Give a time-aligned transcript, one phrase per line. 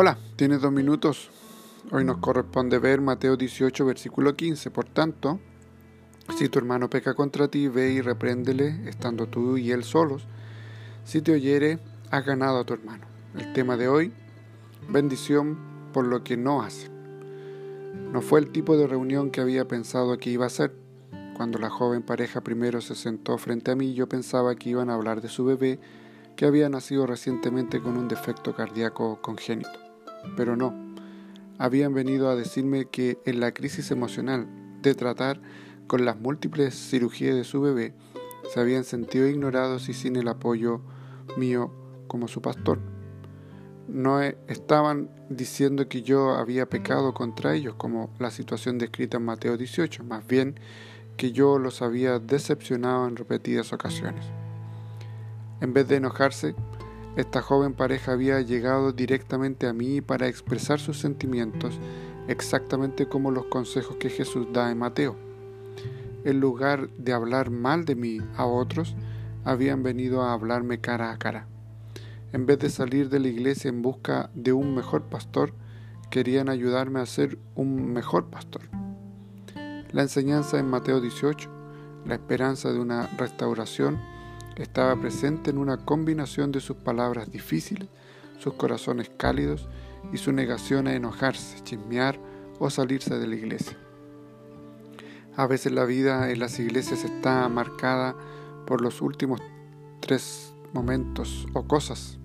[0.00, 1.28] Hola, tienes dos minutos.
[1.90, 4.70] Hoy nos corresponde ver Mateo 18, versículo 15.
[4.70, 5.40] Por tanto,
[6.38, 10.22] si tu hermano peca contra ti, ve y repréndele, estando tú y él solos.
[11.02, 11.80] Si te oyere,
[12.12, 13.06] has ganado a tu hermano.
[13.36, 14.12] El tema de hoy,
[14.88, 15.58] bendición
[15.92, 16.88] por lo que no hace.
[18.12, 20.76] No fue el tipo de reunión que había pensado que iba a ser.
[21.36, 24.94] Cuando la joven pareja primero se sentó frente a mí, yo pensaba que iban a
[24.94, 25.80] hablar de su bebé
[26.36, 29.87] que había nacido recientemente con un defecto cardíaco congénito
[30.36, 30.74] pero no.
[31.58, 34.46] Habían venido a decirme que en la crisis emocional
[34.82, 35.40] de tratar
[35.86, 37.94] con las múltiples cirugías de su bebé,
[38.52, 40.80] se habían sentido ignorados y sin el apoyo
[41.36, 41.72] mío
[42.06, 42.78] como su pastor.
[43.88, 49.24] No e, estaban diciendo que yo había pecado contra ellos, como la situación descrita en
[49.24, 50.60] Mateo 18, más bien
[51.16, 54.24] que yo los había decepcionado en repetidas ocasiones.
[55.60, 56.54] En vez de enojarse,
[57.18, 61.80] esta joven pareja había llegado directamente a mí para expresar sus sentimientos
[62.28, 65.16] exactamente como los consejos que Jesús da en Mateo.
[66.22, 68.94] En lugar de hablar mal de mí a otros,
[69.44, 71.48] habían venido a hablarme cara a cara.
[72.32, 75.54] En vez de salir de la iglesia en busca de un mejor pastor,
[76.10, 78.62] querían ayudarme a ser un mejor pastor.
[79.90, 81.50] La enseñanza en Mateo 18,
[82.06, 83.98] la esperanza de una restauración,
[84.58, 87.88] estaba presente en una combinación de sus palabras difíciles,
[88.38, 89.68] sus corazones cálidos
[90.12, 92.18] y su negación a enojarse, chismear
[92.58, 93.76] o salirse de la iglesia.
[95.36, 98.16] A veces la vida en las iglesias está marcada
[98.66, 99.40] por los últimos
[100.00, 102.18] tres momentos o cosas.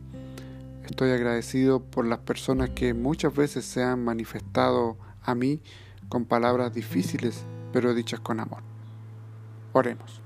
[0.83, 5.61] Estoy agradecido por las personas que muchas veces se han manifestado a mí
[6.09, 8.63] con palabras difíciles, pero dichas con amor.
[9.71, 10.21] Oremos.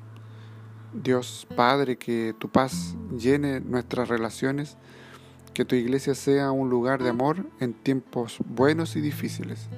[1.04, 4.78] Dios Padre, que tu paz llene nuestras relaciones,
[5.54, 9.70] que tu iglesia sea un lugar de amor en tiempos buenos y difíciles.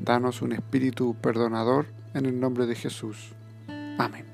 [0.00, 3.32] Danos un espíritu perdonador en el nombre de Jesús.
[3.98, 4.24] Amén.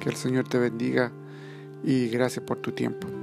[0.00, 1.12] Que el Señor te bendiga
[1.84, 3.21] y gracias por tu tiempo.